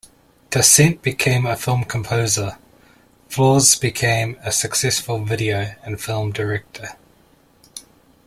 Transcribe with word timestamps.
Dasent 0.49 1.03
became 1.03 1.45
a 1.45 1.55
film 1.55 1.83
composer, 1.83 2.57
Flaws 3.29 3.75
became 3.75 4.35
a 4.41 4.51
successful 4.51 5.23
video 5.23 5.75
and 5.83 6.01
film 6.01 6.31
director. 6.31 6.97